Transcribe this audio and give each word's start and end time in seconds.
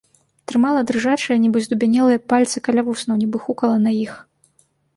Трымала 0.51 0.79
дрыжачыя, 0.91 1.37
нібы 1.43 1.61
здубянелыя 1.67 2.23
пальцы 2.35 2.57
каля 2.71 2.81
вуснаў, 2.89 3.15
нібы 3.23 3.37
хукала 3.47 3.77
на 3.87 3.91
іх. 4.03 4.13